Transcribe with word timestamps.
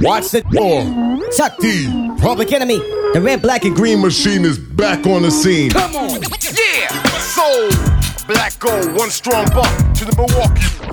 Watch 0.00 0.30
the 0.30 0.42
door. 0.42 0.82
Chuck 1.36 1.56
D. 1.58 1.88
Public 2.20 2.52
Enemy. 2.52 2.78
The 3.14 3.20
red, 3.20 3.42
black, 3.42 3.64
and 3.64 3.74
Green 3.74 4.00
Machine 4.00 4.44
is 4.44 4.58
back 4.58 5.06
on 5.06 5.22
the 5.22 5.30
scene. 5.30 5.70
Come 5.70 5.96
on. 5.96 6.22
Yeah. 6.22 6.88
Soul. 7.18 7.70
Black 8.28 8.56
gold. 8.60 8.94
One 8.94 9.10
strong 9.10 9.46
buck 9.46 9.94
to 9.94 10.04
the 10.04 10.14
Milwaukee. 10.16 10.87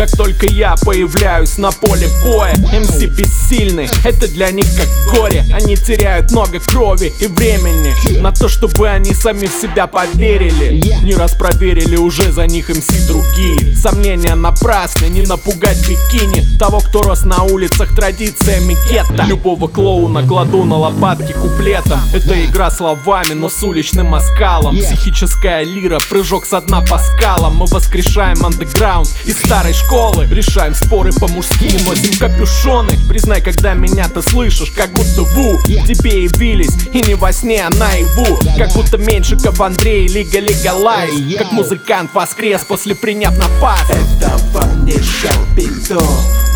Как 0.00 0.12
только 0.12 0.46
я 0.46 0.76
появляюсь 0.82 1.58
на 1.58 1.72
поле 1.72 2.08
боя 2.24 2.54
МС 2.56 3.02
бессильны, 3.02 3.86
это 4.02 4.28
для 4.28 4.50
них 4.50 4.64
как 4.74 4.88
горе. 5.12 5.44
Они 5.52 5.76
теряют 5.76 6.30
много 6.30 6.58
крови 6.58 7.12
и 7.20 7.26
времени 7.26 7.92
На 8.18 8.32
то, 8.32 8.48
чтобы 8.48 8.88
они 8.88 9.12
сами 9.12 9.46
в 9.46 9.52
себя 9.52 9.86
поверили. 9.86 10.82
Не 11.04 11.12
раз 11.12 11.34
проверили 11.34 11.96
уже 11.96 12.32
за 12.32 12.46
них 12.46 12.70
МС 12.70 12.86
другие. 13.08 13.76
Сомнения 13.76 14.34
напрасны, 14.34 15.04
не 15.04 15.20
напугать 15.20 15.86
бикини. 15.86 16.46
Того, 16.58 16.80
кто 16.80 17.02
рос 17.02 17.24
на 17.24 17.42
улицах 17.42 17.94
традициями 17.94 18.78
гетто. 18.90 19.24
Любого 19.24 19.68
клоуна 19.68 20.26
кладу 20.26 20.64
на 20.64 20.78
лопатки 20.78 21.34
куплетом 21.34 22.00
Это 22.14 22.42
игра 22.42 22.70
словами, 22.70 23.34
но 23.34 23.50
с 23.50 23.62
уличным 23.62 24.14
оскалом. 24.14 24.78
Психическая 24.78 25.62
лира, 25.62 25.98
прыжок 26.08 26.46
со 26.46 26.62
дна 26.62 26.80
по 26.80 26.98
скалам. 26.98 27.56
Мы 27.56 27.66
воскрешаем 27.66 28.46
андеграунд 28.46 29.10
из 29.26 29.36
старой 29.36 29.74
школы 29.74 29.89
школы. 29.90 30.28
Решаем 30.30 30.72
споры 30.72 31.10
по-мужски, 31.12 31.84
носим 31.84 32.16
капюшоны. 32.16 32.92
Признай, 33.08 33.42
когда 33.42 33.74
меня 33.74 34.08
ты 34.08 34.22
слышишь, 34.22 34.70
как 34.70 34.90
будто 34.90 35.22
ву. 35.22 35.58
Тебе 35.66 36.24
явились, 36.24 36.70
и 36.92 37.02
не 37.02 37.14
во 37.14 37.32
сне, 37.32 37.64
а 37.66 37.74
наяву. 37.74 38.38
Как 38.56 38.72
будто 38.72 38.98
Меньшиков 38.98 39.60
Андрей, 39.60 40.06
Лига 40.06 40.38
Легалайз. 40.38 41.36
Как 41.36 41.50
музыкант 41.50 42.10
воскрес 42.14 42.60
после 42.62 42.94
приняв 42.94 43.36
напас 43.36 43.90
Это 43.90 44.38
вам 44.52 44.84
не 44.84 44.92
шапито 44.92 46.00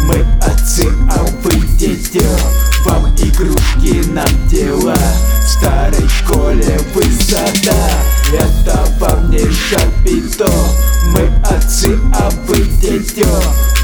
Мы 0.02 0.24
отцы, 0.40 0.86
а 1.10 1.24
вы 1.42 1.54
дети. 1.76 2.22
Вам 2.84 3.08
игрушки, 3.16 4.06
нам 4.10 4.48
дела 4.48 4.94
В 4.94 5.48
старой 5.48 6.08
школе 6.08 6.78
высота 6.94 7.74
Это 8.34 8.84
вам 8.98 9.30
не 9.30 9.38
шапито. 9.50 10.50
Мы 11.14 11.30
отцы, 11.44 11.98
а 12.14 12.30
вы 12.46 12.60
дети 12.80 13.24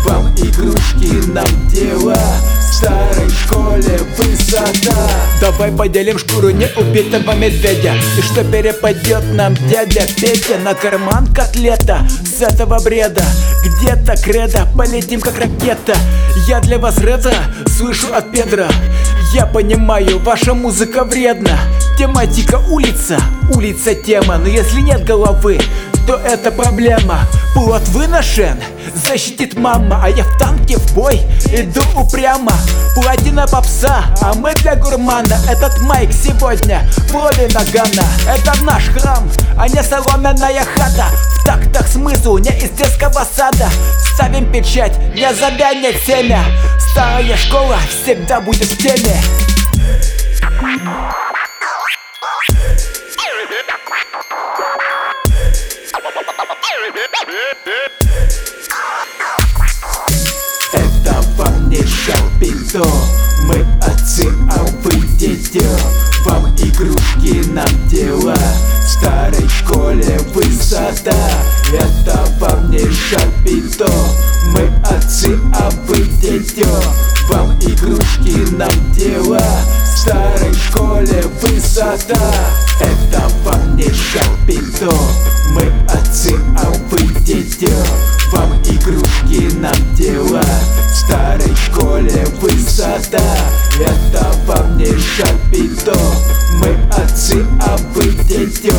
Вам 0.04 0.34
игрушки, 0.34 1.28
нам 1.28 1.68
дела 1.68 2.18
В 2.58 2.74
старой 2.74 3.30
школе 3.30 4.00
высота 4.16 5.10
Давай 5.40 5.70
поделим 5.70 6.18
шкуру 6.18 6.50
неубитого 6.50 7.34
медведя. 7.34 7.94
И 8.18 8.22
что 8.22 8.42
перепадет 8.44 9.22
нам 9.34 9.54
дядя 9.68 10.06
Петя? 10.16 10.58
На 10.58 10.74
карман 10.74 11.26
котлета 11.32 12.06
с 12.24 12.42
этого 12.42 12.80
бреда. 12.82 13.24
Где-то 13.64 14.16
кредо, 14.22 14.66
полетим 14.76 15.20
как 15.20 15.38
ракета. 15.38 15.94
Я 16.48 16.60
для 16.60 16.78
вас 16.78 16.98
ретро 16.98 17.34
слышу 17.68 18.12
от 18.12 18.32
Педра. 18.32 18.68
Я 19.32 19.46
понимаю, 19.46 20.18
ваша 20.18 20.54
музыка 20.54 21.04
вредна 21.04 21.58
Тематика 22.00 22.58
улица, 22.70 23.18
улица 23.54 23.94
тема 23.94 24.38
Но 24.38 24.46
если 24.46 24.80
нет 24.80 25.04
головы, 25.04 25.60
то 26.06 26.14
это 26.14 26.50
проблема. 26.50 27.18
Плод 27.52 27.86
выношен, 27.88 28.58
защитит 29.06 29.54
мама 29.58 30.00
А 30.02 30.08
я 30.08 30.24
в 30.24 30.38
танке 30.38 30.78
в 30.78 30.94
бой 30.94 31.20
иду 31.52 31.82
упрямо. 31.94 32.52
Платина 32.94 33.46
попса, 33.46 34.06
а 34.22 34.32
мы 34.32 34.54
для 34.54 34.76
гурмана. 34.76 35.36
Этот 35.46 35.78
майк 35.82 36.10
сегодня 36.10 36.88
в 37.10 37.12
роли 37.12 37.50
Нагана. 37.52 38.06
Это 38.26 38.64
наш 38.64 38.84
храм, 38.84 39.30
а 39.58 39.68
не 39.68 39.82
соломенная 39.82 40.64
хата. 40.74 41.04
В 41.38 41.44
тактах 41.44 41.86
смысл 41.86 42.38
не 42.38 42.48
из 42.48 42.70
детского 42.70 43.26
сада. 43.30 43.68
Ставим 44.14 44.50
печать, 44.50 44.96
не 45.14 45.30
забянет 45.34 45.96
семя. 46.06 46.42
Старая 46.92 47.36
школа 47.36 47.76
всегда 47.90 48.40
будет 48.40 48.68
в 48.68 48.78
теме 48.78 49.20
Это 60.72 61.20
вам 61.36 61.68
не 61.68 61.82
шалпито 61.84 62.86
Мы 63.44 63.66
отцы, 63.82 64.28
а 64.50 64.62
вы 64.82 64.92
дети. 65.18 65.64
Вам 66.24 66.54
игрушки, 66.56 67.44
нам 67.50 67.88
дела 67.88 68.36
В 68.36 68.88
старой 68.88 69.48
школе 69.48 70.18
высота. 70.34 71.16
Это 71.72 72.26
вам 72.38 72.70
не 72.70 72.90
шалпито 72.90 73.90
Мы 74.52 74.70
отцы, 74.84 75.38
а 75.54 75.70
вы 75.86 76.04
дети. 76.20 76.66
Вам 77.28 77.58
игрушки, 77.58 78.54
нам 78.54 78.92
дела 78.92 79.42
В 79.84 79.98
старой 79.98 80.54
школе 80.54 81.24
высота. 81.42 82.32
Это 82.80 83.28
вам 83.44 83.76
не 83.76 83.90
шалпито 83.92 84.90
Мы 85.52 85.72
отцы, 85.88 86.34
а 86.56 86.70
вы 86.70 86.79
дети 87.58 87.72
Вам 88.32 88.52
игрушки, 88.62 89.52
нам 89.56 89.94
дела 89.94 90.42
В 90.42 90.96
старой 90.96 91.54
школе 91.56 92.26
высота 92.40 93.18
Это 93.78 94.32
вам 94.46 94.78
не 94.78 94.86
шапито. 94.86 95.98
Мы 96.58 96.76
отцы, 96.96 97.44
а 97.60 97.76
вы 97.94 98.04
дети 98.24 98.72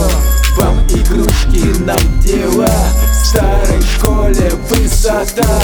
Вам 0.58 0.80
игрушки, 0.88 1.80
нам 1.80 2.20
дела 2.22 2.70
В 3.12 3.28
старой 3.28 3.82
школе 3.82 4.52
высота 4.70 5.62